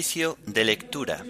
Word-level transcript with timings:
De 0.00 0.64
lectura. 0.64 1.22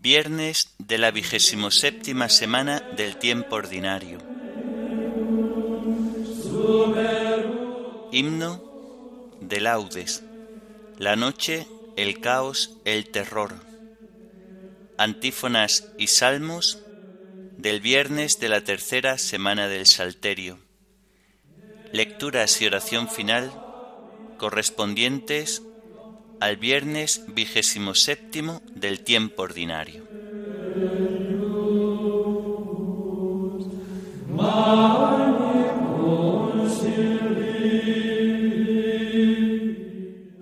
Viernes 0.00 0.76
de 0.78 0.98
la 0.98 1.10
vigésimo 1.10 1.72
séptima 1.72 2.28
semana 2.28 2.80
del 2.96 3.16
tiempo 3.16 3.56
ordinario. 3.56 4.18
Himno 8.12 9.32
de 9.40 9.60
laudes. 9.60 10.22
La 10.96 11.16
noche, 11.16 11.66
el 11.96 12.20
caos, 12.20 12.78
el 12.84 13.10
terror. 13.10 13.52
Antífonas 14.96 15.88
y 15.98 16.06
salmos 16.06 16.85
del 17.66 17.80
viernes 17.80 18.38
de 18.38 18.48
la 18.48 18.60
tercera 18.60 19.18
semana 19.18 19.66
del 19.66 19.86
Salterio. 19.86 20.60
Lecturas 21.90 22.62
y 22.62 22.66
oración 22.66 23.08
final 23.08 23.50
correspondientes 24.38 25.64
al 26.38 26.58
viernes 26.58 27.24
vigésimo 27.26 27.96
séptimo 27.96 28.62
del 28.72 29.00
tiempo 29.00 29.42
ordinario. 29.42 30.06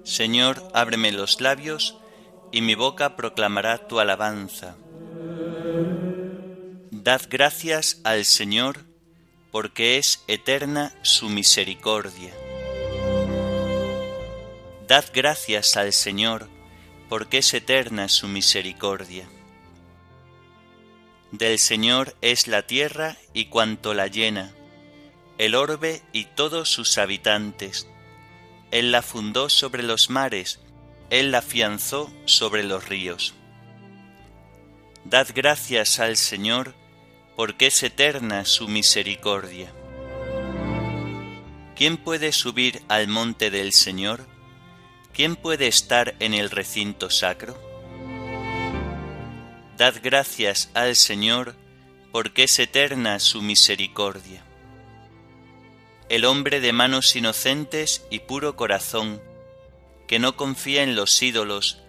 Señor, 0.05 0.63
ábreme 0.75 1.11
los 1.11 1.41
labios, 1.41 1.97
y 2.53 2.61
mi 2.61 2.75
boca 2.75 3.17
proclamará 3.17 3.89
tu 3.89 3.99
alabanza. 3.99 4.77
Dad 7.05 7.21
gracias 7.29 8.01
al 8.03 8.25
Señor, 8.25 8.87
porque 9.53 9.99
es 9.99 10.25
eterna 10.27 10.95
su 11.03 11.29
misericordia. 11.29 12.33
Dad 14.89 15.05
gracias 15.13 15.77
al 15.77 15.93
Señor, 15.93 16.49
porque 17.11 17.39
es 17.39 17.53
eterna 17.53 18.09
su 18.09 18.27
misericordia. 18.27 19.29
Del 21.31 21.59
Señor 21.59 22.17
es 22.23 22.49
la 22.49 22.67
tierra 22.67 23.19
y 23.35 23.51
cuanto 23.51 23.93
la 23.93 24.07
llena, 24.07 24.55
el 25.37 25.57
orbe 25.57 26.01
y 26.11 26.25
todos 26.25 26.71
sus 26.71 26.97
habitantes. 26.97 27.87
Él 28.71 28.93
la 28.93 29.03
fundó 29.03 29.51
sobre 29.51 29.83
los 29.83 30.09
mares, 30.09 30.59
Él 31.11 31.33
la 31.33 31.41
afianzó 31.41 32.11
sobre 32.25 32.63
los 32.63 32.89
ríos. 32.89 33.35
Dad 35.05 35.29
gracias 35.35 36.01
al 36.01 36.17
Señor, 36.17 36.75
porque 37.37 37.67
es 37.67 37.83
eterna 37.83 38.45
su 38.45 38.69
misericordia. 38.69 39.73
¿Quién 41.77 41.97
puede 41.97 42.31
subir 42.31 42.83
al 42.89 43.09
monte 43.09 43.51
del 43.51 43.73
Señor? 43.73 44.27
¿Quién 45.13 45.35
puede 45.35 45.67
estar 45.67 46.15
en 46.21 46.35
el 46.35 46.51
recinto 46.51 47.11
sacro? 47.11 47.59
Dad 49.77 49.97
gracias 50.03 50.71
al 50.75 50.95
Señor, 50.95 51.57
porque 52.13 52.45
es 52.45 52.59
eterna 52.61 53.19
su 53.19 53.43
misericordia. 53.43 54.45
El 56.09 56.25
hombre 56.25 56.61
de 56.61 56.73
manos 56.73 57.17
inocentes 57.17 58.05
y 58.11 58.21
puro 58.21 58.55
corazón, 58.55 59.21
que 60.07 60.21
no 60.21 60.37
confía 60.37 60.85
en 60.85 60.95
los 60.95 61.21
ídolos, 61.21 61.81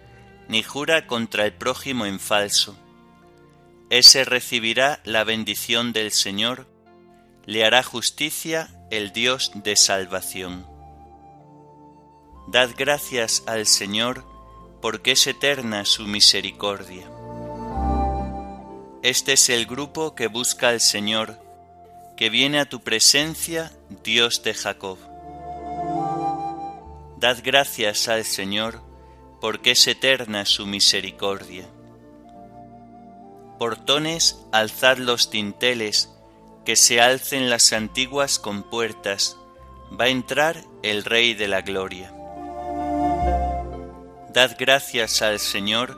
ni 0.48 0.64
jura 0.64 1.06
contra 1.06 1.44
el 1.44 1.52
prójimo 1.52 2.06
en 2.06 2.18
falso, 2.18 2.76
ese 3.90 4.24
recibirá 4.24 5.00
la 5.04 5.22
bendición 5.24 5.92
del 5.92 6.10
Señor, 6.10 6.66
le 7.44 7.64
hará 7.64 7.82
justicia 7.82 8.68
el 8.90 9.12
Dios 9.12 9.52
de 9.54 9.76
salvación. 9.76 10.66
Dad 12.48 12.70
gracias 12.76 13.44
al 13.46 13.66
Señor, 13.66 14.24
porque 14.82 15.12
es 15.12 15.26
eterna 15.26 15.84
su 15.84 16.04
misericordia. 16.04 17.08
Este 19.02 19.34
es 19.34 19.48
el 19.50 19.66
grupo 19.66 20.14
que 20.14 20.26
busca 20.26 20.70
al 20.70 20.80
Señor, 20.80 21.40
que 22.16 22.28
viene 22.28 22.58
a 22.58 22.68
tu 22.68 22.80
presencia, 22.80 23.72
Dios 24.02 24.42
de 24.42 24.54
Jacob. 24.54 24.98
Dad 27.18 27.38
gracias 27.44 28.08
al 28.08 28.24
Señor, 28.24 28.82
porque 29.40 29.72
es 29.72 29.86
eterna 29.86 30.44
su 30.44 30.66
misericordia. 30.66 31.68
Portones, 33.58 34.44
alzad 34.52 34.98
los 34.98 35.30
tinteles, 35.30 36.10
que 36.64 36.76
se 36.76 37.00
alcen 37.00 37.48
las 37.48 37.72
antiguas 37.72 38.38
compuertas, 38.38 39.36
va 39.98 40.06
a 40.06 40.08
entrar 40.08 40.62
el 40.82 41.04
Rey 41.04 41.34
de 41.34 41.48
la 41.48 41.62
Gloria. 41.62 42.12
Dad 44.34 44.56
gracias 44.58 45.22
al 45.22 45.40
Señor, 45.40 45.96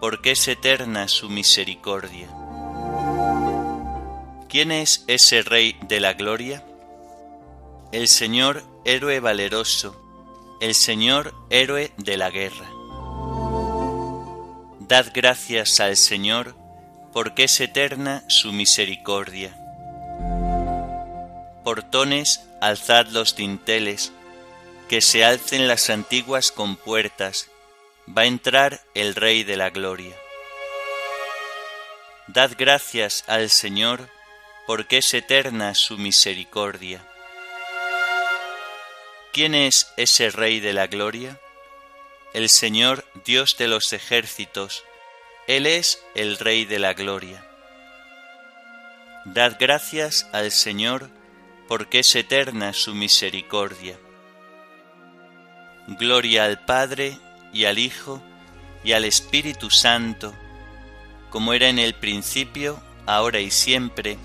porque 0.00 0.32
es 0.32 0.48
eterna 0.48 1.06
su 1.06 1.28
misericordia. 1.28 2.28
¿Quién 4.48 4.72
es 4.72 5.04
ese 5.06 5.42
Rey 5.42 5.78
de 5.86 6.00
la 6.00 6.14
Gloria? 6.14 6.64
El 7.92 8.08
Señor 8.08 8.64
héroe 8.84 9.20
valeroso, 9.20 9.94
el 10.60 10.74
Señor 10.74 11.34
héroe 11.50 11.92
de 11.98 12.16
la 12.16 12.30
guerra. 12.30 12.68
Dad 14.80 15.12
gracias 15.14 15.78
al 15.78 15.96
Señor, 15.96 16.56
porque 17.12 17.44
es 17.44 17.60
eterna 17.60 18.22
su 18.28 18.52
misericordia. 18.52 19.56
Portones, 21.64 22.42
alzad 22.60 23.06
los 23.08 23.36
dinteles, 23.36 24.12
que 24.88 25.00
se 25.00 25.24
alcen 25.24 25.68
las 25.68 25.90
antiguas 25.90 26.52
compuertas, 26.52 27.48
va 28.08 28.22
a 28.22 28.26
entrar 28.26 28.80
el 28.94 29.14
Rey 29.14 29.44
de 29.44 29.56
la 29.56 29.70
Gloria. 29.70 30.14
Dad 32.26 32.52
gracias 32.56 33.24
al 33.26 33.50
Señor, 33.50 34.08
porque 34.66 34.98
es 34.98 35.14
eterna 35.14 35.74
su 35.74 35.98
misericordia. 35.98 37.04
¿Quién 39.32 39.54
es 39.54 39.92
ese 39.96 40.30
Rey 40.30 40.60
de 40.60 40.72
la 40.72 40.86
Gloria? 40.86 41.40
El 42.34 42.48
Señor 42.48 43.04
Dios 43.24 43.56
de 43.56 43.68
los 43.68 43.92
ejércitos, 43.92 44.84
él 45.56 45.66
es 45.66 46.00
el 46.14 46.38
Rey 46.38 46.64
de 46.64 46.78
la 46.78 46.94
Gloria. 46.94 47.44
Dad 49.24 49.56
gracias 49.58 50.28
al 50.32 50.52
Señor, 50.52 51.10
porque 51.66 51.98
es 51.98 52.14
eterna 52.14 52.72
su 52.72 52.94
misericordia. 52.94 53.98
Gloria 55.98 56.44
al 56.44 56.64
Padre 56.64 57.18
y 57.52 57.64
al 57.64 57.80
Hijo 57.80 58.22
y 58.84 58.92
al 58.92 59.04
Espíritu 59.04 59.70
Santo, 59.70 60.32
como 61.30 61.52
era 61.52 61.68
en 61.68 61.80
el 61.80 61.94
principio, 61.94 62.80
ahora 63.06 63.40
y 63.40 63.50
siempre, 63.50 64.18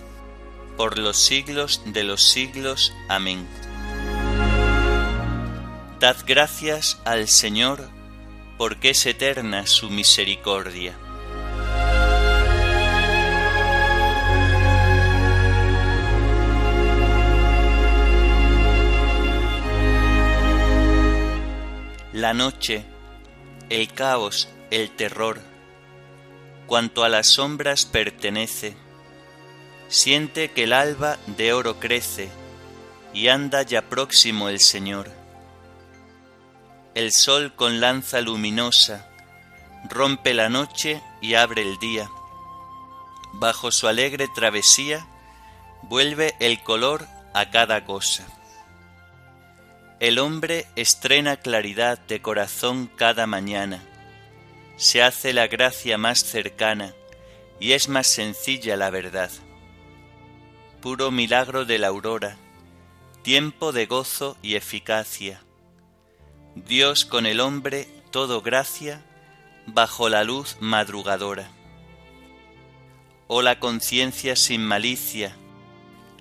por 0.78 1.00
los 1.00 1.18
siglos 1.18 1.82
de 1.88 2.04
los 2.04 2.22
siglos. 2.22 2.94
Amén. 3.10 3.48
Dad 6.00 6.18
gracias 6.28 7.02
al 7.04 7.28
Señor, 7.28 7.90
porque 8.60 8.92
es 8.92 9.04
eterna 9.08 9.66
su 9.66 9.90
misericordia. 9.90 10.96
La 22.16 22.34
noche, 22.34 22.86
el 23.68 23.92
caos, 23.92 24.48
el 24.72 24.92
terror, 24.92 25.42
cuanto 26.66 27.04
a 27.04 27.10
las 27.10 27.28
sombras 27.28 27.86
pertenece, 27.86 28.74
siente 29.90 30.50
que 30.52 30.64
el 30.64 30.72
alba 30.72 31.18
de 31.28 31.52
oro 31.52 31.78
crece 31.78 32.30
y 33.14 33.28
anda 33.28 33.64
ya 33.64 33.90
próximo 33.90 34.48
el 34.48 34.62
Señor. 34.62 35.12
El 36.94 37.12
sol 37.12 37.54
con 37.54 37.82
lanza 37.82 38.22
luminosa 38.22 39.10
rompe 39.90 40.34
la 40.34 40.48
noche 40.48 41.02
y 41.20 41.34
abre 41.34 41.64
el 41.64 41.78
día. 41.80 42.10
Bajo 43.34 43.72
su 43.74 43.90
alegre 43.90 44.30
travesía 44.34 45.06
vuelve 45.82 46.34
el 46.40 46.64
color 46.64 47.06
a 47.34 47.50
cada 47.50 47.84
cosa. 47.84 48.26
El 50.02 50.20
hombre 50.20 50.68
estrena 50.76 51.38
claridad 51.38 51.98
de 52.00 52.22
corazón 52.22 52.92
cada 52.98 53.28
mañana, 53.28 53.82
se 54.76 55.02
hace 55.02 55.32
la 55.32 55.48
gracia 55.48 55.98
más 55.98 56.20
cercana 56.20 56.94
y 57.62 57.72
es 57.72 57.88
más 57.88 58.08
sencilla 58.08 58.76
la 58.76 58.90
verdad. 58.90 59.32
Puro 60.82 61.12
milagro 61.12 61.64
de 61.64 61.80
la 61.80 61.88
aurora, 61.88 62.36
tiempo 63.22 63.72
de 63.72 63.86
gozo 63.86 64.36
y 64.42 64.56
eficacia. 64.56 65.42
Dios 66.56 67.06
con 67.06 67.26
el 67.26 67.40
hombre 67.40 67.88
todo 68.12 68.42
gracia 68.42 69.02
bajo 69.66 70.10
la 70.10 70.26
luz 70.26 70.58
madrugadora. 70.60 71.50
Oh 73.28 73.42
la 73.42 73.60
conciencia 73.60 74.36
sin 74.36 74.64
malicia, 74.64 75.38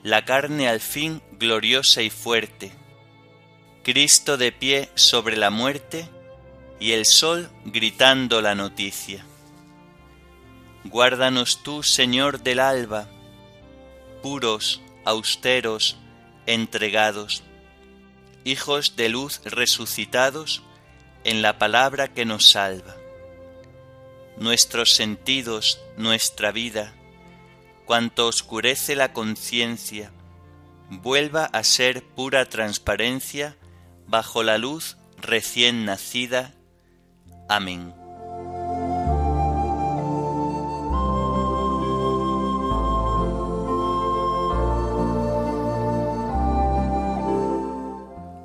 la 0.04 0.24
carne 0.24 0.68
al 0.68 0.78
fin 0.78 1.20
gloriosa 1.32 2.02
y 2.02 2.10
fuerte, 2.10 2.72
Cristo 3.84 4.38
de 4.38 4.50
pie 4.50 4.88
sobre 4.94 5.36
la 5.36 5.50
muerte 5.50 6.08
y 6.80 6.92
el 6.92 7.04
sol 7.04 7.50
gritando 7.66 8.40
la 8.40 8.54
noticia. 8.54 9.26
Guárdanos 10.84 11.62
tú, 11.62 11.82
Señor 11.82 12.42
del 12.42 12.60
alba, 12.60 13.10
puros, 14.22 14.80
austeros, 15.04 15.98
entregados, 16.46 17.42
hijos 18.44 18.96
de 18.96 19.10
luz 19.10 19.42
resucitados 19.44 20.62
en 21.24 21.42
la 21.42 21.58
palabra 21.58 22.08
que 22.08 22.24
nos 22.24 22.48
salva. 22.48 22.96
Nuestros 24.38 24.94
sentidos, 24.94 25.78
nuestra 25.98 26.52
vida, 26.52 26.94
cuanto 27.84 28.28
oscurece 28.28 28.96
la 28.96 29.12
conciencia, 29.12 30.10
vuelva 30.88 31.44
a 31.44 31.62
ser 31.64 32.02
pura 32.02 32.48
transparencia 32.48 33.58
bajo 34.06 34.42
la 34.42 34.58
luz 34.58 34.96
recién 35.18 35.84
nacida. 35.84 36.54
Amén. 37.48 37.94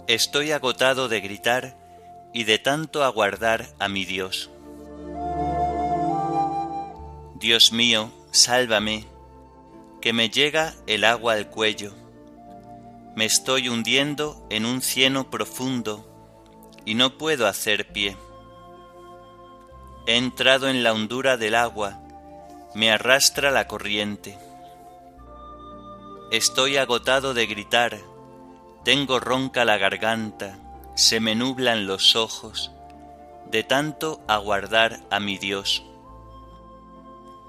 Estoy 0.08 0.52
agotado 0.52 1.08
de 1.08 1.22
gritar 1.22 1.78
y 2.34 2.44
de 2.44 2.58
tanto 2.58 3.04
aguardar 3.04 3.68
a 3.78 3.88
mi 3.90 4.06
Dios. 4.06 4.50
Dios 7.36 7.72
mío, 7.72 8.12
sálvame, 8.32 9.06
que 10.02 10.12
me 10.12 10.30
llega 10.30 10.74
el 10.88 11.04
agua 11.06 11.34
al 11.34 11.48
cuello. 11.50 11.94
Me 13.16 13.26
estoy 13.26 13.70
hundiendo 13.70 14.46
en 14.50 14.66
un 14.66 14.82
cieno 14.82 15.30
profundo 15.30 16.06
y 16.86 16.96
no 16.96 17.18
puedo 17.18 17.48
hacer 17.48 17.92
pie. 17.92 18.16
He 20.08 20.18
entrado 20.18 20.70
en 20.70 20.84
la 20.84 20.94
hondura 20.94 21.38
del 21.38 21.56
agua, 21.56 22.00
me 22.76 22.92
arrastra 22.92 23.52
la 23.52 23.68
corriente. 23.68 24.38
Estoy 26.32 26.78
agotado 26.78 27.34
de 27.34 27.48
gritar, 27.48 28.00
tengo 28.86 29.20
ronca 29.20 29.66
la 29.66 29.78
garganta, 29.78 30.58
se 30.96 31.20
me 31.20 31.36
nublan 31.36 31.88
los 31.88 32.16
ojos, 32.16 32.72
de 33.52 33.64
tanto 33.64 34.22
aguardar 34.28 35.00
a 35.10 35.20
mi 35.20 35.38
Dios. 35.38 35.84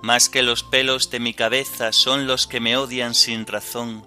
Más 0.03 0.31
que 0.31 0.43
los 0.43 0.63
pelos 0.63 1.11
de 1.11 1.21
mi 1.21 1.35
cabeza 1.35 1.93
son 1.93 2.27
los 2.27 2.47
que 2.47 2.61
me 2.61 2.77
odian 2.77 3.15
sin 3.15 3.47
razón, 3.47 4.07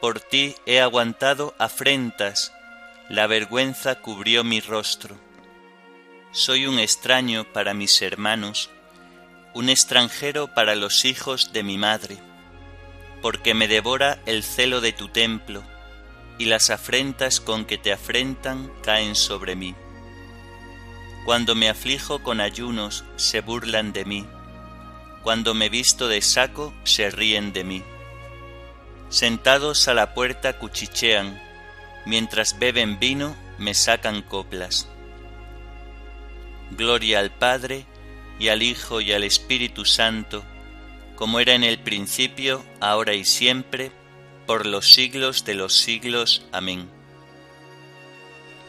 Por 0.00 0.20
ti 0.20 0.54
he 0.64 0.80
aguantado 0.80 1.56
afrentas, 1.58 2.52
la 3.08 3.26
vergüenza 3.26 3.96
cubrió 3.96 4.44
mi 4.44 4.60
rostro. 4.60 5.16
Soy 6.30 6.66
un 6.66 6.78
extraño 6.78 7.44
para 7.52 7.74
mis 7.74 8.00
hermanos, 8.00 8.70
un 9.54 9.68
extranjero 9.68 10.54
para 10.54 10.76
los 10.76 11.04
hijos 11.04 11.52
de 11.52 11.64
mi 11.64 11.78
madre, 11.78 12.18
porque 13.22 13.54
me 13.54 13.66
devora 13.66 14.20
el 14.24 14.44
celo 14.44 14.80
de 14.80 14.92
tu 14.92 15.08
templo 15.08 15.64
y 16.38 16.44
las 16.44 16.70
afrentas 16.70 17.40
con 17.40 17.64
que 17.64 17.76
te 17.76 17.92
afrentan 17.92 18.70
caen 18.84 19.16
sobre 19.16 19.56
mí. 19.56 19.74
Cuando 21.24 21.56
me 21.56 21.68
aflijo 21.68 22.22
con 22.22 22.40
ayunos, 22.40 23.04
se 23.16 23.40
burlan 23.40 23.92
de 23.92 24.04
mí. 24.04 24.26
Cuando 25.24 25.54
me 25.54 25.68
visto 25.68 26.06
de 26.06 26.22
saco, 26.22 26.72
se 26.84 27.10
ríen 27.10 27.52
de 27.52 27.64
mí. 27.64 27.82
Sentados 29.10 29.88
a 29.88 29.94
la 29.94 30.12
puerta 30.12 30.58
cuchichean, 30.58 31.40
mientras 32.04 32.58
beben 32.58 32.98
vino, 32.98 33.36
me 33.58 33.72
sacan 33.72 34.22
coplas. 34.22 34.88
Gloria 36.70 37.20
al 37.20 37.30
Padre, 37.30 37.86
y 38.38 38.48
al 38.48 38.62
Hijo, 38.62 39.00
y 39.00 39.12
al 39.12 39.24
Espíritu 39.24 39.84
Santo, 39.84 40.44
como 41.16 41.40
era 41.40 41.54
en 41.54 41.64
el 41.64 41.78
principio, 41.78 42.64
ahora 42.80 43.14
y 43.14 43.24
siempre, 43.24 43.90
por 44.46 44.66
los 44.66 44.92
siglos 44.92 45.44
de 45.44 45.54
los 45.54 45.74
siglos. 45.74 46.46
Amén. 46.52 46.88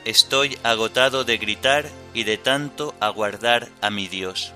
Estoy 0.05 0.57
agotado 0.63 1.23
de 1.25 1.37
gritar 1.37 1.89
y 2.13 2.23
de 2.23 2.37
tanto 2.37 2.95
aguardar 2.99 3.69
a 3.81 3.89
mi 3.89 4.07
Dios. 4.07 4.53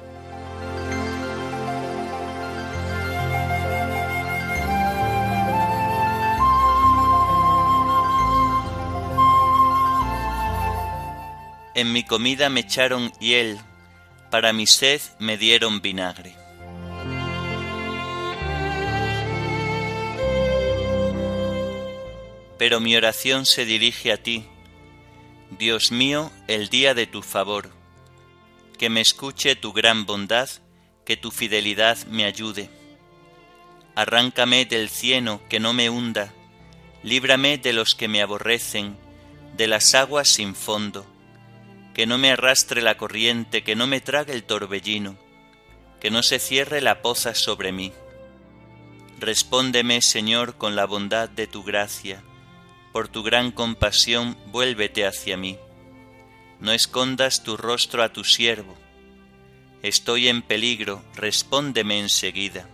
En 11.75 11.91
mi 11.91 12.03
comida 12.03 12.49
me 12.49 12.61
echaron 12.61 13.11
hiel, 13.19 13.59
para 14.29 14.53
mi 14.53 14.67
sed 14.67 15.01
me 15.19 15.37
dieron 15.37 15.81
vinagre. 15.81 16.43
pero 22.63 22.79
mi 22.79 22.95
oración 22.95 23.45
se 23.45 23.65
dirige 23.65 24.13
a 24.13 24.23
ti, 24.23 24.45
Dios 25.59 25.91
mío, 25.91 26.31
el 26.47 26.69
día 26.69 26.93
de 26.93 27.07
tu 27.07 27.21
favor. 27.21 27.69
Que 28.79 28.89
me 28.89 29.01
escuche 29.01 29.57
tu 29.57 29.73
gran 29.73 30.05
bondad, 30.05 30.49
que 31.05 31.17
tu 31.17 31.29
fidelidad 31.29 31.97
me 32.05 32.23
ayude. 32.23 32.69
Arráncame 33.95 34.63
del 34.63 34.87
cieno, 34.87 35.41
que 35.49 35.59
no 35.59 35.73
me 35.73 35.89
hunda, 35.89 36.33
líbrame 37.03 37.57
de 37.57 37.73
los 37.73 37.95
que 37.95 38.07
me 38.07 38.21
aborrecen, 38.21 38.95
de 39.57 39.67
las 39.67 39.93
aguas 39.93 40.29
sin 40.29 40.55
fondo, 40.55 41.05
que 41.93 42.05
no 42.05 42.17
me 42.17 42.31
arrastre 42.31 42.81
la 42.81 42.97
corriente, 42.97 43.63
que 43.63 43.75
no 43.75 43.87
me 43.87 44.01
trague 44.01 44.33
el 44.33 44.43
torbellino, 44.43 45.17
que 45.99 46.11
no 46.11 46.23
se 46.23 46.39
cierre 46.39 46.81
la 46.81 47.01
poza 47.01 47.35
sobre 47.35 47.71
mí. 47.71 47.93
Respóndeme, 49.19 50.01
Señor, 50.01 50.57
con 50.57 50.75
la 50.75 50.85
bondad 50.85 51.29
de 51.29 51.47
tu 51.47 51.63
gracia 51.63 52.23
por 52.93 53.07
tu 53.07 53.23
gran 53.23 53.51
compasión, 53.51 54.37
vuélvete 54.51 55.07
hacia 55.07 55.35
mí. 55.35 55.57
No 56.59 56.71
escondas 56.71 57.43
tu 57.43 57.57
rostro 57.57 58.03
a 58.03 58.13
tu 58.13 58.23
siervo. 58.23 58.77
Estoy 59.81 60.27
en 60.27 60.43
peligro, 60.43 61.03
respóndeme 61.15 61.99
enseguida. 61.99 62.69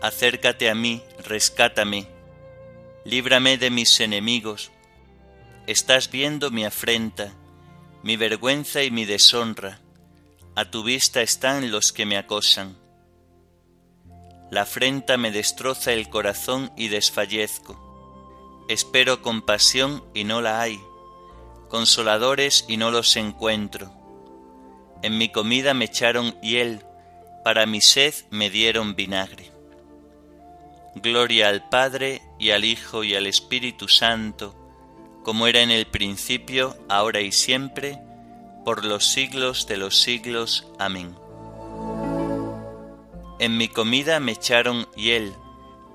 Acércate 0.00 0.70
a 0.70 0.74
mí, 0.74 1.02
rescátame, 1.22 2.08
líbrame 3.04 3.58
de 3.58 3.70
mis 3.70 4.00
enemigos. 4.00 4.72
Estás 5.66 6.10
viendo 6.10 6.50
mi 6.50 6.64
afrenta, 6.64 7.34
mi 8.06 8.16
vergüenza 8.16 8.84
y 8.84 8.92
mi 8.92 9.04
deshonra. 9.04 9.80
A 10.54 10.70
tu 10.70 10.84
vista 10.84 11.22
están 11.22 11.72
los 11.72 11.92
que 11.92 12.06
me 12.06 12.16
acosan. 12.16 12.76
La 14.52 14.62
afrenta 14.62 15.16
me 15.16 15.32
destroza 15.32 15.92
el 15.92 16.08
corazón 16.08 16.70
y 16.76 16.86
desfallezco 16.86 17.82
Espero 18.68 19.22
compasión 19.22 20.04
y 20.14 20.22
no 20.22 20.40
la 20.40 20.60
hay, 20.60 20.80
consoladores 21.68 22.64
y 22.68 22.76
no 22.76 22.92
los 22.92 23.16
encuentro. 23.16 23.92
En 25.02 25.18
mi 25.18 25.30
comida 25.30 25.74
me 25.74 25.86
echaron 25.86 26.40
hiel, 26.42 26.84
para 27.42 27.66
mi 27.66 27.80
sed 27.80 28.14
me 28.30 28.50
dieron 28.50 28.94
vinagre. 28.94 29.50
Gloria 30.94 31.48
al 31.48 31.68
Padre 31.68 32.22
y 32.38 32.50
al 32.50 32.64
Hijo 32.64 33.02
y 33.02 33.16
al 33.16 33.26
Espíritu 33.26 33.88
Santo, 33.88 34.65
como 35.26 35.48
era 35.48 35.60
en 35.60 35.72
el 35.72 35.86
principio, 35.88 36.76
ahora 36.88 37.20
y 37.20 37.32
siempre, 37.32 37.98
por 38.64 38.84
los 38.84 39.04
siglos 39.04 39.66
de 39.66 39.76
los 39.76 40.00
siglos. 40.00 40.68
Amén. 40.78 41.16
En 43.40 43.58
mi 43.58 43.66
comida 43.66 44.20
me 44.20 44.30
echaron 44.30 44.86
hiel, 44.94 45.34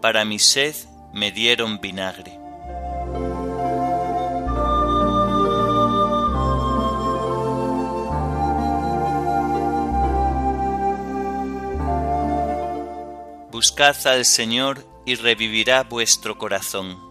para 0.02 0.26
mi 0.26 0.38
sed 0.38 0.76
me 1.14 1.32
dieron 1.32 1.80
vinagre. 1.80 2.38
Buscad 13.50 13.96
al 14.08 14.26
Señor 14.26 14.86
y 15.06 15.16
revivirá 15.16 15.84
vuestro 15.84 16.38
corazón. 16.38 17.11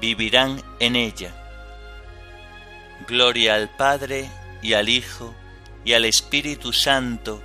vivirán 0.00 0.62
en 0.80 0.96
ella. 0.96 1.34
Gloria 3.06 3.54
al 3.54 3.68
Padre 3.76 4.28
y 4.62 4.72
al 4.72 4.88
Hijo 4.88 5.34
y 5.84 5.92
al 5.92 6.04
Espíritu 6.04 6.72
Santo, 6.72 7.42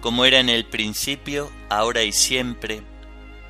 como 0.00 0.24
era 0.24 0.40
en 0.40 0.48
el 0.48 0.66
principio, 0.66 1.50
ahora 1.70 2.02
y 2.02 2.12
siempre, 2.12 2.82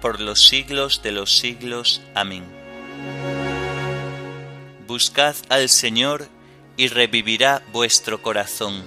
por 0.00 0.20
los 0.20 0.46
siglos 0.46 1.02
de 1.02 1.12
los 1.12 1.36
siglos. 1.38 2.02
Amén. 2.14 2.44
Buscad 4.86 5.34
al 5.48 5.68
Señor 5.68 6.28
y 6.76 6.88
revivirá 6.88 7.62
vuestro 7.72 8.22
corazón. 8.22 8.82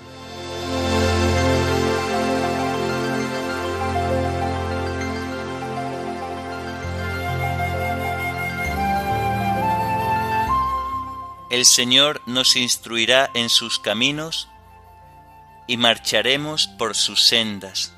El 11.56 11.66
Señor 11.66 12.22
nos 12.26 12.58
instruirá 12.58 13.32
en 13.34 13.48
sus 13.48 13.80
caminos 13.80 14.50
y 15.68 15.78
marcharemos 15.78 16.68
por 16.68 16.96
sus 16.96 17.24
sendas. 17.24 17.94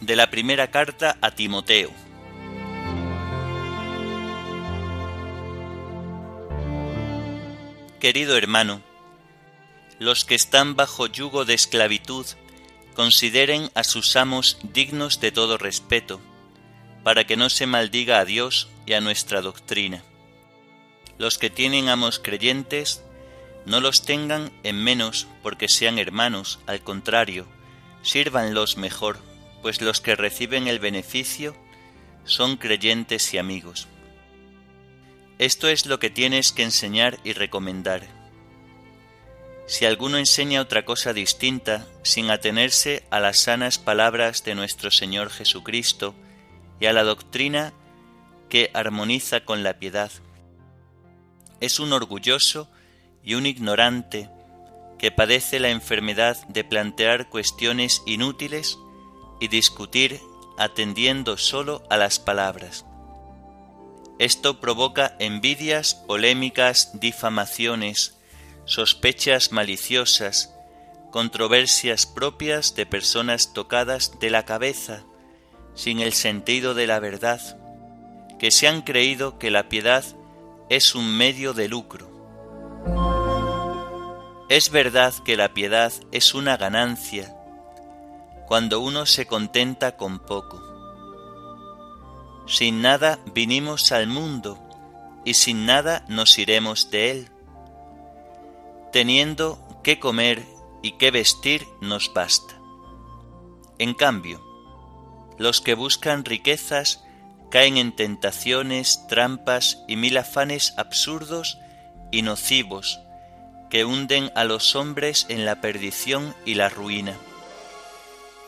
De 0.00 0.14
la 0.14 0.30
primera 0.30 0.70
carta 0.70 1.18
a 1.20 1.32
Timoteo. 1.32 1.90
Querido 7.98 8.36
hermano, 8.36 8.80
los 9.98 10.24
que 10.24 10.36
están 10.36 10.76
bajo 10.76 11.08
yugo 11.08 11.44
de 11.44 11.54
esclavitud 11.54 12.26
consideren 12.94 13.70
a 13.74 13.84
sus 13.84 14.16
amos 14.16 14.58
dignos 14.62 15.20
de 15.20 15.32
todo 15.32 15.58
respeto, 15.58 16.20
para 17.02 17.24
que 17.26 17.36
no 17.36 17.50
se 17.50 17.66
maldiga 17.66 18.18
a 18.18 18.24
Dios 18.24 18.68
y 18.86 18.92
a 18.92 19.00
nuestra 19.00 19.40
doctrina. 19.40 20.02
Los 21.18 21.38
que 21.38 21.50
tienen 21.50 21.88
amos 21.88 22.18
creyentes, 22.18 23.02
no 23.66 23.80
los 23.80 24.04
tengan 24.04 24.50
en 24.62 24.82
menos 24.82 25.26
porque 25.42 25.68
sean 25.68 25.98
hermanos, 25.98 26.58
al 26.66 26.82
contrario, 26.82 27.46
sírvanlos 28.02 28.76
mejor, 28.76 29.18
pues 29.62 29.80
los 29.80 30.00
que 30.00 30.16
reciben 30.16 30.66
el 30.66 30.78
beneficio 30.78 31.54
son 32.24 32.56
creyentes 32.56 33.32
y 33.34 33.38
amigos. 33.38 33.86
Esto 35.38 35.68
es 35.68 35.86
lo 35.86 35.98
que 35.98 36.10
tienes 36.10 36.52
que 36.52 36.62
enseñar 36.62 37.18
y 37.24 37.32
recomendar. 37.32 38.19
Si 39.70 39.84
alguno 39.84 40.18
enseña 40.18 40.62
otra 40.62 40.84
cosa 40.84 41.12
distinta, 41.12 41.86
sin 42.02 42.28
atenerse 42.28 43.04
a 43.08 43.20
las 43.20 43.38
sanas 43.38 43.78
palabras 43.78 44.42
de 44.42 44.56
nuestro 44.56 44.90
Señor 44.90 45.30
Jesucristo, 45.30 46.12
y 46.80 46.86
a 46.86 46.92
la 46.92 47.04
doctrina 47.04 47.72
que 48.48 48.72
armoniza 48.74 49.44
con 49.44 49.62
la 49.62 49.78
piedad. 49.78 50.10
Es 51.60 51.78
un 51.78 51.92
orgulloso 51.92 52.68
y 53.22 53.34
un 53.34 53.46
ignorante 53.46 54.28
que 54.98 55.12
padece 55.12 55.60
la 55.60 55.70
enfermedad 55.70 56.36
de 56.48 56.64
plantear 56.64 57.28
cuestiones 57.28 58.02
inútiles 58.06 58.76
y 59.38 59.46
discutir 59.46 60.20
atendiendo 60.58 61.38
solo 61.38 61.84
a 61.90 61.96
las 61.96 62.18
palabras. 62.18 62.84
Esto 64.18 64.58
provoca 64.58 65.14
envidias, 65.20 65.94
polémicas, 65.94 66.90
difamaciones, 66.98 68.19
sospechas 68.70 69.50
maliciosas, 69.50 70.54
controversias 71.10 72.06
propias 72.06 72.76
de 72.76 72.86
personas 72.86 73.52
tocadas 73.52 74.20
de 74.20 74.30
la 74.30 74.44
cabeza, 74.44 75.02
sin 75.74 75.98
el 75.98 76.12
sentido 76.12 76.72
de 76.74 76.86
la 76.86 77.00
verdad, 77.00 77.40
que 78.38 78.52
se 78.52 78.68
han 78.68 78.82
creído 78.82 79.40
que 79.40 79.50
la 79.50 79.68
piedad 79.68 80.04
es 80.68 80.94
un 80.94 81.16
medio 81.16 81.52
de 81.52 81.66
lucro. 81.66 82.08
Es 84.48 84.70
verdad 84.70 85.14
que 85.24 85.36
la 85.36 85.52
piedad 85.52 85.92
es 86.12 86.32
una 86.32 86.56
ganancia 86.56 87.34
cuando 88.46 88.78
uno 88.78 89.04
se 89.04 89.26
contenta 89.26 89.96
con 89.96 90.20
poco. 90.20 90.62
Sin 92.46 92.82
nada 92.82 93.18
vinimos 93.34 93.90
al 93.90 94.06
mundo 94.06 94.60
y 95.24 95.34
sin 95.34 95.66
nada 95.66 96.04
nos 96.06 96.38
iremos 96.38 96.92
de 96.92 97.10
él. 97.10 97.30
Teniendo 98.92 99.58
qué 99.84 100.00
comer 100.00 100.44
y 100.82 100.92
qué 100.92 101.10
vestir 101.10 101.66
nos 101.80 102.12
basta. 102.12 102.60
En 103.78 103.94
cambio, 103.94 104.44
los 105.38 105.60
que 105.60 105.74
buscan 105.74 106.24
riquezas 106.24 107.02
caen 107.50 107.78
en 107.78 107.94
tentaciones, 107.94 109.06
trampas 109.08 109.78
y 109.88 109.96
mil 109.96 110.16
afanes 110.16 110.74
absurdos 110.76 111.58
y 112.10 112.22
nocivos 112.22 113.00
que 113.70 113.84
hunden 113.84 114.32
a 114.34 114.44
los 114.44 114.74
hombres 114.74 115.26
en 115.28 115.44
la 115.44 115.60
perdición 115.60 116.34
y 116.44 116.54
la 116.54 116.68
ruina. 116.68 117.16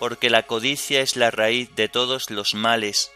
Porque 0.01 0.29
la 0.29 0.43
codicia 0.43 1.01
es 1.01 1.17
la 1.17 1.31
raíz 1.31 1.75
de 1.77 1.89
todos 1.89 2.31
los 2.31 2.55
males, 2.55 3.13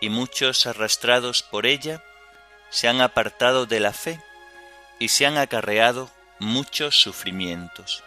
y 0.00 0.08
muchos 0.08 0.66
arrastrados 0.66 1.42
por 1.42 1.66
ella 1.66 2.02
se 2.70 2.88
han 2.88 3.02
apartado 3.02 3.66
de 3.66 3.80
la 3.80 3.92
fe 3.92 4.20
y 4.98 5.08
se 5.08 5.26
han 5.26 5.36
acarreado 5.36 6.10
muchos 6.38 7.00
sufrimientos. 7.00 8.02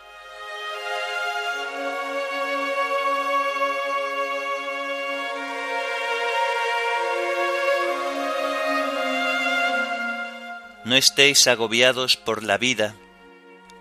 No 10.85 10.95
estéis 10.95 11.47
agobiados 11.47 12.17
por 12.17 12.43
la 12.43 12.57
vida, 12.57 12.95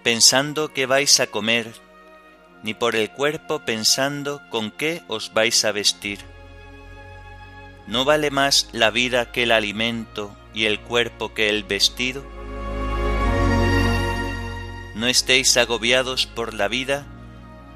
pensando 0.03 0.73
que 0.73 0.87
vais 0.87 1.21
a 1.21 1.27
comer, 1.27 1.75
ni 2.63 2.75
por 2.75 2.97
el 2.97 3.11
cuerpo 3.11 3.61
pensando 3.61 4.43
con 4.51 4.71
qué 4.71 5.03
os 5.09 5.33
vais 5.33 5.65
a 5.65 5.73
vestir. 5.73 6.19
¿No 7.87 8.05
vale 8.05 8.31
más 8.31 8.69
la 8.73 8.91
vida 8.91 9.33
que 9.33 9.45
el 9.45 9.53
alimento 9.53 10.37
y 10.53 10.67
el 10.67 10.81
cuerpo 10.81 11.33
que 11.33 11.49
el 11.49 11.65
vestido? 11.65 12.38
No 14.99 15.07
estéis 15.07 15.57
agobiados 15.57 16.27
por 16.27 16.55
la 16.55 16.67
vida, 16.67 17.07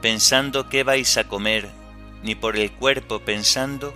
pensando 0.00 0.69
qué 0.69 0.83
vais 0.83 1.17
a 1.19 1.29
comer, 1.29 1.69
ni 2.25 2.35
por 2.35 2.57
el 2.57 2.73
cuerpo 2.73 3.21
pensando 3.21 3.95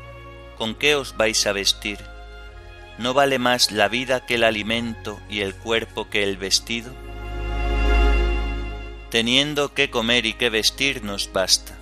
con 0.57 0.77
qué 0.77 0.95
os 0.95 1.17
vais 1.17 1.45
a 1.49 1.53
vestir. 1.53 1.99
¿No 2.99 3.15
vale 3.15 3.41
más 3.41 3.73
la 3.73 3.89
vida 3.89 4.25
que 4.25 4.37
el 4.37 4.45
alimento 4.45 5.21
y 5.29 5.41
el 5.41 5.57
cuerpo 5.57 6.09
que 6.09 6.23
el 6.23 6.37
vestido? 6.37 6.93
Teniendo 9.11 9.75
que 9.75 9.91
comer 9.91 10.25
y 10.25 10.35
que 10.35 10.49
vestir 10.49 11.03
nos 11.03 11.33
basta. 11.33 11.77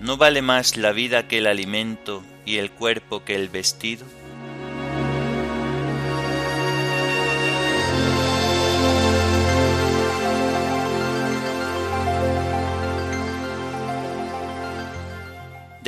¿No 0.00 0.18
vale 0.18 0.40
más 0.40 0.76
la 0.76 0.92
vida 0.92 1.26
que 1.26 1.38
el 1.38 1.48
alimento 1.48 2.22
y 2.46 2.58
el 2.58 2.70
cuerpo 2.70 3.24
que 3.24 3.34
el 3.34 3.48
vestido? 3.48 4.06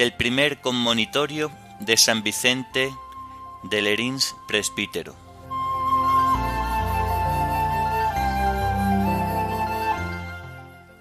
Del 0.00 0.14
primer 0.14 0.62
conmonitorio 0.62 1.52
de 1.80 1.99
San 1.99 2.23
Vicente 2.23 2.90
de 3.64 3.83
Lerins 3.83 4.35
presbítero. 4.49 5.14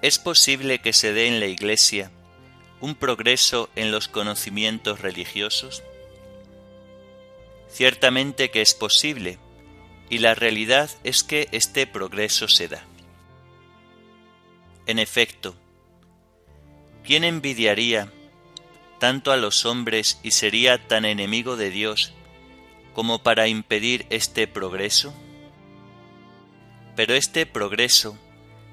¿Es 0.02 0.18
posible 0.18 0.80
que 0.80 0.92
se 0.92 1.14
dé 1.14 1.28
en 1.28 1.40
la 1.40 1.46
Iglesia 1.46 2.10
un 2.82 2.94
progreso 2.94 3.70
en 3.74 3.90
los 3.90 4.06
conocimientos 4.08 5.00
religiosos? 5.00 5.82
Ciertamente 7.70 8.50
que 8.50 8.60
es 8.60 8.74
posible, 8.74 9.38
y 10.10 10.18
la 10.18 10.34
realidad 10.34 10.90
es 11.04 11.24
que 11.24 11.48
este 11.52 11.86
progreso 11.86 12.48
se 12.48 12.68
da. 12.68 12.84
En 14.84 14.98
efecto, 14.98 15.54
¿quién 17.02 17.24
envidiaría 17.24 18.12
tanto 19.00 19.32
a 19.32 19.36
los 19.36 19.64
hombres 19.64 20.20
y 20.22 20.30
sería 20.30 20.86
tan 20.86 21.04
enemigo 21.04 21.56
de 21.56 21.70
Dios 21.70 22.12
como 22.92 23.22
para 23.22 23.48
impedir 23.48 24.06
este 24.10 24.46
progreso? 24.46 25.12
Pero 26.94 27.14
este 27.14 27.46
progreso 27.46 28.16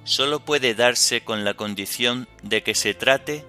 sólo 0.03 0.41
puede 0.41 0.75
darse 0.75 1.23
con 1.23 1.45
la 1.45 1.55
condición 1.55 2.27
de 2.43 2.61
que 2.61 2.75
se 2.75 2.93
trate 2.93 3.45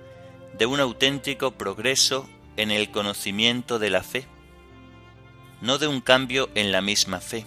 de 0.56 0.66
un 0.66 0.78
auténtico 0.80 1.50
progreso 1.50 2.28
en 2.56 2.70
el 2.70 2.90
conocimiento 2.90 3.78
de 3.78 3.90
la 3.90 4.04
fe, 4.04 4.26
no 5.61 5.78
de 5.78 5.88
un 5.88 6.00
cambio 6.00 6.49
en 6.54 6.70
la 6.70 6.80
misma 6.80 7.20
fe. 7.20 7.44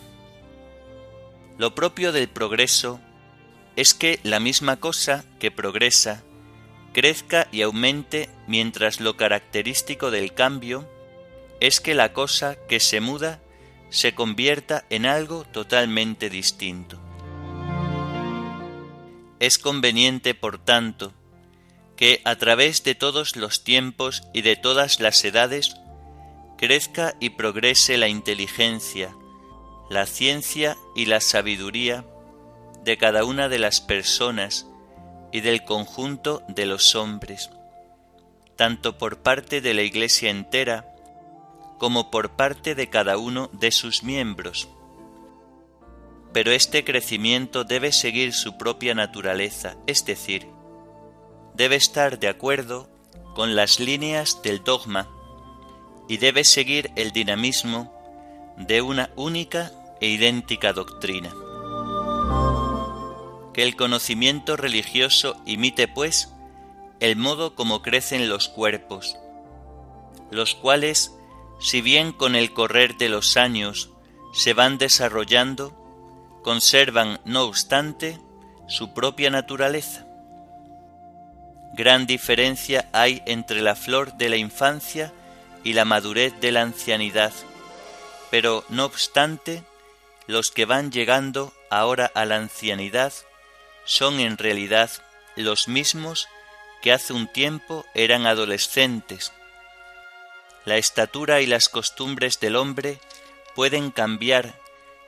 Lo 1.57 1.73
propio 1.73 2.11
del 2.11 2.27
progreso 2.27 2.99
es 3.77 3.93
que 3.93 4.19
la 4.23 4.41
misma 4.41 4.77
cosa 4.77 5.23
que 5.39 5.51
progresa 5.51 6.21
crezca 6.93 7.47
y 7.51 7.61
aumente 7.61 8.29
mientras 8.47 8.99
lo 8.99 9.17
característico 9.17 10.11
del 10.11 10.33
cambio 10.33 10.87
es 11.59 11.79
que 11.79 11.93
la 11.93 12.13
cosa 12.13 12.57
que 12.67 12.79
se 12.79 13.01
muda 13.01 13.39
se 13.89 14.15
convierta 14.15 14.85
en 14.89 15.05
algo 15.05 15.43
totalmente 15.43 16.29
distinto. 16.29 16.99
Es 19.39 19.57
conveniente, 19.57 20.33
por 20.33 20.57
tanto, 20.57 21.13
que 21.95 22.21
a 22.25 22.35
través 22.37 22.83
de 22.83 22.95
todos 22.95 23.35
los 23.35 23.63
tiempos 23.63 24.23
y 24.33 24.41
de 24.41 24.55
todas 24.55 24.99
las 24.99 25.23
edades 25.23 25.75
crezca 26.57 27.15
y 27.19 27.31
progrese 27.31 27.97
la 27.97 28.07
inteligencia, 28.07 29.15
la 29.89 30.05
ciencia 30.05 30.77
y 30.95 31.05
la 31.05 31.21
sabiduría 31.21 32.05
de 32.83 32.97
cada 32.97 33.23
una 33.25 33.49
de 33.49 33.59
las 33.59 33.81
personas 33.81 34.67
y 35.31 35.41
del 35.41 35.63
conjunto 35.63 36.43
de 36.47 36.65
los 36.65 36.95
hombres, 36.95 37.49
tanto 38.55 38.97
por 38.97 39.19
parte 39.19 39.61
de 39.61 39.73
la 39.73 39.81
Iglesia 39.81 40.29
entera 40.29 40.87
como 41.77 42.11
por 42.11 42.31
parte 42.35 42.75
de 42.75 42.89
cada 42.89 43.17
uno 43.17 43.49
de 43.53 43.71
sus 43.71 44.03
miembros 44.03 44.69
pero 46.33 46.51
este 46.51 46.83
crecimiento 46.83 47.63
debe 47.63 47.91
seguir 47.91 48.33
su 48.33 48.57
propia 48.57 48.95
naturaleza, 48.95 49.75
es 49.85 50.05
decir, 50.05 50.47
debe 51.55 51.75
estar 51.75 52.19
de 52.19 52.29
acuerdo 52.29 52.89
con 53.35 53.55
las 53.55 53.79
líneas 53.79 54.41
del 54.41 54.63
dogma 54.63 55.09
y 56.07 56.17
debe 56.17 56.43
seguir 56.43 56.91
el 56.95 57.11
dinamismo 57.11 57.93
de 58.57 58.81
una 58.81 59.11
única 59.15 59.71
e 59.99 60.07
idéntica 60.07 60.73
doctrina. 60.73 61.33
Que 63.53 63.63
el 63.63 63.75
conocimiento 63.75 64.55
religioso 64.55 65.35
imite, 65.45 65.87
pues, 65.87 66.33
el 67.01 67.15
modo 67.15 67.55
como 67.55 67.81
crecen 67.81 68.29
los 68.29 68.47
cuerpos, 68.47 69.17
los 70.29 70.55
cuales, 70.55 71.11
si 71.59 71.81
bien 71.81 72.13
con 72.13 72.35
el 72.35 72.53
correr 72.53 72.97
de 72.97 73.09
los 73.09 73.37
años 73.37 73.89
se 74.33 74.53
van 74.53 74.77
desarrollando, 74.77 75.75
conservan, 76.43 77.19
no 77.25 77.43
obstante, 77.43 78.19
su 78.67 78.93
propia 78.93 79.29
naturaleza. 79.29 80.05
Gran 81.73 82.05
diferencia 82.05 82.87
hay 82.93 83.21
entre 83.25 83.61
la 83.61 83.75
flor 83.75 84.13
de 84.13 84.29
la 84.29 84.37
infancia 84.37 85.11
y 85.63 85.73
la 85.73 85.85
madurez 85.85 86.39
de 86.39 86.51
la 86.51 86.61
ancianidad, 86.61 87.33
pero 88.29 88.63
no 88.69 88.85
obstante, 88.85 89.63
los 90.27 90.51
que 90.51 90.65
van 90.65 90.91
llegando 90.91 91.51
ahora 91.69 92.11
a 92.13 92.25
la 92.25 92.37
ancianidad 92.37 93.11
son 93.91 94.21
en 94.21 94.37
realidad 94.37 94.89
los 95.35 95.67
mismos 95.67 96.29
que 96.81 96.93
hace 96.93 97.11
un 97.11 97.27
tiempo 97.27 97.85
eran 97.93 98.25
adolescentes. 98.25 99.33
La 100.63 100.77
estatura 100.77 101.41
y 101.41 101.45
las 101.45 101.67
costumbres 101.67 102.39
del 102.39 102.55
hombre 102.55 103.01
pueden 103.53 103.91
cambiar 103.91 104.55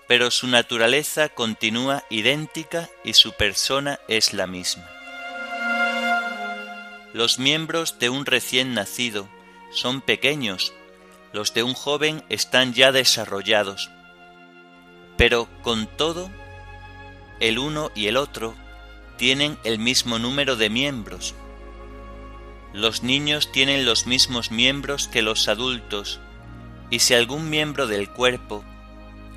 pero 0.06 0.32
su 0.32 0.48
naturaleza 0.48 1.30
continúa 1.30 2.04
idéntica 2.10 2.90
y 3.06 3.14
su 3.14 3.32
persona 3.32 4.02
es 4.10 4.34
la 4.34 4.48
misma. 4.48 4.86
Los 7.14 7.40
miembros 7.40 8.00
de 8.00 8.10
un 8.10 8.26
recién 8.26 8.74
nacido 8.74 9.30
son 9.72 10.02
pequeños, 10.02 10.74
los 11.32 11.54
de 11.54 11.64
un 11.64 11.74
joven 11.74 12.22
están 12.28 12.74
ya 12.74 12.92
desarrollados, 12.92 13.90
pero 15.16 15.48
con 15.62 15.88
todo, 15.88 16.30
el 17.40 17.60
uno 17.60 17.90
y 17.96 18.08
el 18.08 18.18
otro 18.18 18.56
tienen 19.24 19.58
el 19.64 19.80
mismo 19.80 20.20
número 20.20 20.58
de 20.58 20.70
miembros. 20.70 21.34
Los 22.74 23.04
niños 23.04 23.54
tienen 23.54 23.86
los 23.86 24.06
mismos 24.06 24.52
miembros 24.52 25.08
que 25.08 25.22
los 25.22 25.48
adultos, 25.48 26.20
y 26.90 27.00
si 27.00 27.14
algún 27.14 27.50
miembro 27.50 27.88
del 27.88 28.10
cuerpo 28.10 28.66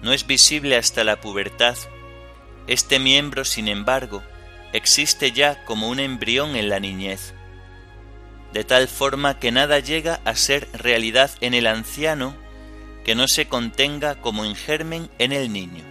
no 0.03 0.13
es 0.13 0.27
visible 0.27 0.77
hasta 0.77 1.05
la 1.05 1.21
pubertad. 1.21 1.77
Este 2.67 2.99
miembro, 2.99 3.45
sin 3.45 3.69
embargo, 3.69 4.25
existe 4.73 5.31
ya 5.31 5.65
como 5.65 5.89
un 5.89 6.01
embrión 6.01 6.57
en 6.57 6.69
la 6.69 6.81
niñez, 6.81 7.33
de 8.53 8.65
tal 8.65 8.89
forma 8.89 9.39
que 9.39 9.53
nada 9.53 9.79
llega 9.79 10.21
a 10.25 10.35
ser 10.35 10.69
realidad 10.73 11.31
en 11.41 11.55
el 11.55 11.69
anciano 11.69 12.35
que 13.05 13.15
no 13.15 13.29
se 13.29 13.47
contenga 13.47 14.21
como 14.21 14.45
en 14.45 14.57
germen 14.57 15.09
en 15.21 15.31
el 15.31 15.53
niño. 15.53 15.85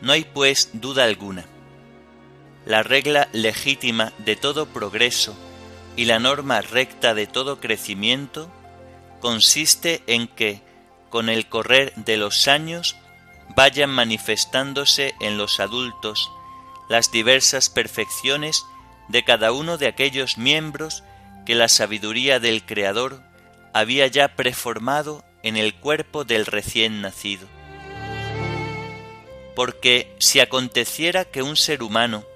No 0.00 0.10
hay 0.10 0.24
pues 0.24 0.70
duda 0.72 1.04
alguna. 1.04 1.44
La 2.68 2.82
regla 2.82 3.30
legítima 3.32 4.12
de 4.18 4.36
todo 4.36 4.66
progreso 4.66 5.34
y 5.96 6.04
la 6.04 6.18
norma 6.18 6.60
recta 6.60 7.14
de 7.14 7.26
todo 7.26 7.60
crecimiento 7.60 8.52
consiste 9.20 10.02
en 10.06 10.28
que 10.28 10.60
con 11.08 11.30
el 11.30 11.48
correr 11.48 11.94
de 11.96 12.18
los 12.18 12.46
años 12.46 12.94
vayan 13.56 13.88
manifestándose 13.88 15.14
en 15.18 15.38
los 15.38 15.60
adultos 15.60 16.30
las 16.90 17.10
diversas 17.10 17.70
perfecciones 17.70 18.66
de 19.08 19.24
cada 19.24 19.50
uno 19.52 19.78
de 19.78 19.86
aquellos 19.86 20.36
miembros 20.36 21.02
que 21.46 21.54
la 21.54 21.68
sabiduría 21.68 22.38
del 22.38 22.66
Creador 22.66 23.22
había 23.72 24.08
ya 24.08 24.36
preformado 24.36 25.24
en 25.42 25.56
el 25.56 25.74
cuerpo 25.74 26.26
del 26.26 26.44
recién 26.44 27.00
nacido. 27.00 27.48
Porque 29.56 30.14
si 30.18 30.40
aconteciera 30.40 31.24
que 31.24 31.40
un 31.40 31.56
ser 31.56 31.82
humano 31.82 32.26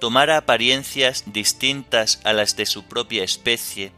tomara 0.00 0.36
apariencias 0.36 1.24
distintas 1.26 2.20
a 2.24 2.32
las 2.32 2.56
de 2.56 2.66
su 2.66 2.84
propia 2.84 3.24
especie, 3.24 3.92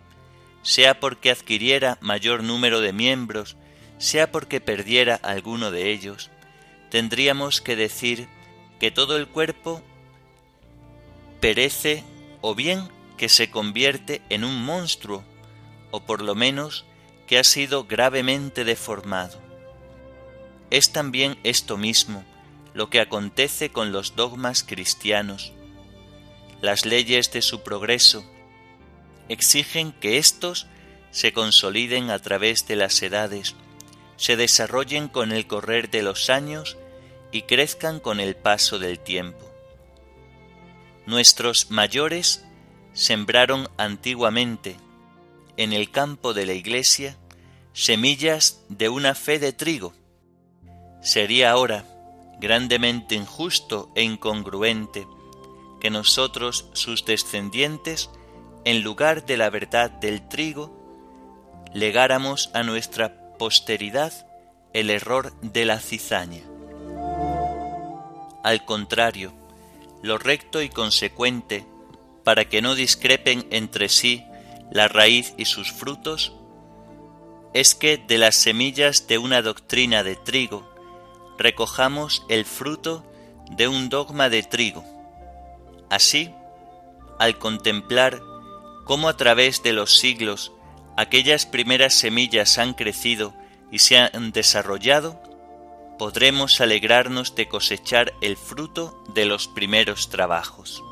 sea 0.63 1.01
porque 1.01 1.31
adquiriera 1.31 1.99
mayor 2.01 2.43
número 2.43 2.81
de 2.81 2.93
miembros 2.93 3.57
sea 4.01 4.33
porque 4.33 4.63
perdiera 4.63 5.17
alguno 5.17 5.71
de 5.71 5.93
ellos, 5.93 6.31
tendríamos 6.91 7.61
que 7.61 7.77
decir 7.77 8.29
que 8.81 8.91
todo 8.91 9.19
el 9.19 9.29
cuerpo 9.29 9.83
perece 11.39 12.03
o 12.41 12.55
bien 12.55 12.89
que 13.19 13.29
se 13.29 13.51
convierte 13.51 14.23
en 14.31 14.43
un 14.43 14.65
monstruo, 14.65 15.23
o 15.91 16.01
por 16.01 16.23
lo 16.23 16.35
menos 16.35 16.87
que 17.27 17.39
ha 17.39 17.45
sido 17.45 17.85
gravemente 17.85 18.65
deformado. 18.65 19.39
Es 20.71 20.93
también 20.93 21.39
esto 21.43 21.77
mismo 21.77 22.25
lo 22.73 22.89
que 22.89 23.01
acontece 23.01 23.71
con 23.71 23.93
los 23.93 24.17
dogmas 24.17 24.65
cristianos. 24.65 25.53
Las 26.61 26.85
leyes 26.85 27.33
de 27.33 27.43
su 27.43 27.63
progreso 27.63 28.25
exigen 29.29 29.93
que 29.93 30.19
éstos 30.19 30.67
se 31.11 31.33
consoliden 31.33 32.11
a 32.11 32.19
través 32.19 32.67
de 32.67 32.77
las 32.77 33.01
edades, 33.03 33.55
se 34.17 34.37
desarrollen 34.37 35.09
con 35.09 35.33
el 35.33 35.47
correr 35.47 35.91
de 35.91 36.03
los 36.03 36.29
años 36.29 36.77
y 37.33 37.43
crezcan 37.43 38.01
con 38.01 38.21
el 38.21 38.37
paso 38.37 38.79
del 38.79 38.99
tiempo. 38.99 39.51
Nuestros 41.07 41.71
mayores 41.71 42.45
sembraron 42.93 43.69
antiguamente 43.79 44.77
en 45.57 45.73
el 45.73 45.91
campo 45.91 46.35
de 46.35 46.47
la 46.47 46.53
Iglesia 46.53 47.17
semillas 47.73 48.63
de 48.69 48.89
una 48.89 49.15
fe 49.15 49.39
de 49.39 49.53
trigo. 49.53 49.95
Sería 51.03 51.51
ahora 51.51 51.85
grandemente 52.41 53.15
injusto 53.15 53.91
e 53.95 54.03
incongruente 54.03 55.07
que 55.81 55.91
nosotros, 55.91 56.67
sus 56.73 57.05
descendientes, 57.05 58.11
en 58.65 58.83
lugar 58.83 59.27
de 59.27 59.37
la 59.37 59.51
verdad 59.51 59.91
del 59.91 60.29
trigo, 60.29 60.77
legáramos 61.73 62.51
a 62.55 62.63
nuestra 62.63 63.37
posteridad 63.39 64.13
el 64.73 64.91
error 64.91 65.33
de 65.41 65.65
la 65.65 65.81
cizaña. 65.81 66.43
Al 68.45 68.65
contrario, 68.65 69.33
lo 70.03 70.19
recto 70.19 70.63
y 70.63 70.69
consecuente, 70.69 71.67
para 72.25 72.49
que 72.49 72.63
no 72.63 72.75
discrepen 72.75 73.47
entre 73.51 73.89
sí 73.89 74.25
la 74.71 74.89
raíz 74.89 75.35
y 75.37 75.47
sus 75.47 75.73
frutos, 75.73 76.33
es 77.53 77.75
que 77.75 77.99
de 77.99 78.19
las 78.19 78.37
semillas 78.37 79.09
de 79.09 79.19
una 79.19 79.43
doctrina 79.43 80.03
de 80.05 80.17
trigo 80.17 80.69
recojamos 81.39 82.25
el 82.29 82.45
fruto 82.45 83.05
de 83.51 83.67
un 83.67 83.89
dogma 83.89 84.29
de 84.29 84.43
trigo. 84.43 84.85
Así, 85.91 86.33
al 87.19 87.37
contemplar 87.39 88.23
cómo 88.85 89.09
a 89.09 89.17
través 89.17 89.63
de 89.63 89.73
los 89.73 89.99
siglos 89.99 90.53
aquellas 90.97 91.47
primeras 91.47 91.95
semillas 91.95 92.59
han 92.59 92.75
crecido 92.75 93.35
y 93.73 93.81
se 93.81 93.99
han 93.99 94.33
desarrollado, 94.33 95.21
podremos 95.99 96.61
alegrarnos 96.61 97.35
de 97.35 97.49
cosechar 97.49 98.15
el 98.21 98.37
fruto 98.37 99.05
de 99.13 99.27
los 99.27 99.49
primeros 99.49 100.09
trabajos. 100.09 100.83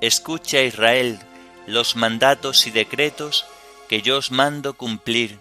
Escucha 0.00 0.62
Israel 0.62 1.18
los 1.66 1.94
mandatos 1.94 2.66
y 2.66 2.70
decretos 2.70 3.44
que 3.92 4.00
yo 4.00 4.16
os 4.16 4.30
mando 4.30 4.72
cumplir. 4.72 5.38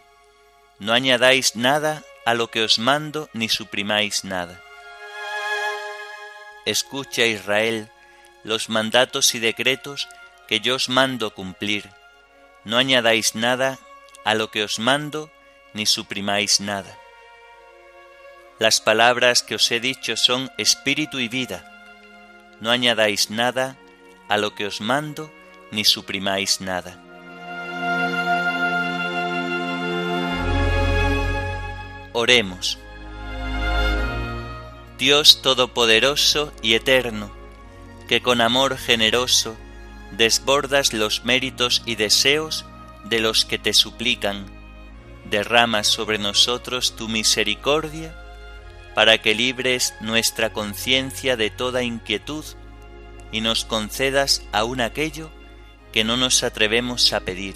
No 0.78 0.92
añadáis 0.92 1.56
nada 1.56 2.04
a 2.26 2.34
lo 2.34 2.52
que 2.52 2.62
os 2.62 2.80
mando 2.80 3.30
ni 3.32 3.48
suprimáis 3.48 4.26
nada. 4.26 4.62
Escucha 6.66 7.26
Israel 7.26 7.90
los 8.44 8.68
mandatos 8.68 9.36
y 9.36 9.40
decretos 9.40 10.10
que 10.50 10.60
yo 10.60 10.76
os 10.76 10.90
mando 10.90 11.34
cumplir. 11.34 11.92
No 12.66 12.76
añadáis 12.78 13.36
nada 13.36 13.80
a 14.26 14.36
lo 14.36 14.52
que 14.52 14.64
os 14.64 14.80
mando 14.80 15.32
ni 15.74 15.86
suprimáis 15.86 16.60
nada. 16.60 17.00
Las 18.60 18.82
palabras 18.82 19.44
que 19.44 19.56
os 19.56 19.72
he 19.72 19.80
dicho 19.80 20.18
son 20.18 20.52
espíritu 20.58 21.20
y 21.20 21.30
vida. 21.30 21.64
No 22.60 22.70
añadáis 22.70 23.30
nada 23.30 23.78
a 24.28 24.36
lo 24.36 24.56
que 24.56 24.66
os 24.66 24.82
mando, 24.82 25.32
ni 25.72 25.86
suprimáis 25.86 26.60
nada. 26.60 27.11
Oremos. 32.14 32.78
Dios 34.98 35.42
Todopoderoso 35.42 36.52
y 36.62 36.74
Eterno, 36.74 37.32
que 38.10 38.22
con 38.22 38.42
amor 38.42 38.78
generoso 38.78 39.56
desbordas 40.12 40.92
los 40.92 41.24
méritos 41.24 41.82
y 41.86 41.96
deseos 41.96 42.66
de 43.06 43.22
los 43.22 43.46
que 43.46 43.58
te 43.58 43.74
suplican, 43.74 44.46
derrama 45.30 45.86
sobre 45.86 46.18
nosotros 46.18 46.98
tu 46.98 47.08
misericordia, 47.08 48.14
para 48.94 49.20
que 49.20 49.34
libres 49.34 49.94
nuestra 50.02 50.52
conciencia 50.52 51.38
de 51.38 51.50
toda 51.50 51.82
inquietud 51.82 52.44
y 53.32 53.40
nos 53.40 53.64
concedas 53.64 54.44
aún 54.52 54.82
aquello 54.82 55.32
que 55.94 56.04
no 56.04 56.18
nos 56.18 56.44
atrevemos 56.44 57.14
a 57.14 57.22
pedir. 57.22 57.56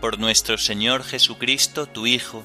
Por 0.00 0.18
nuestro 0.18 0.58
Señor 0.58 1.04
Jesucristo, 1.04 1.86
tu 1.86 2.08
Hijo, 2.08 2.44